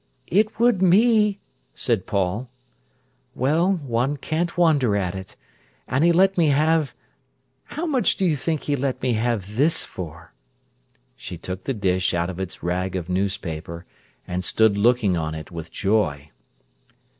[0.31, 1.37] "It would me,"
[1.75, 2.49] said Paul.
[3.35, 5.35] "Well, one can't wonder at it.
[5.87, 10.33] And he let me have—how much do you think he let me have this for?"
[11.15, 13.85] She took the dish out of its rag of newspaper,
[14.27, 16.31] and stood looking on it with joy.